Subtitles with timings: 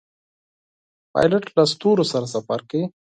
[1.13, 2.83] پیلوټ له ستورو سره سفر کوي.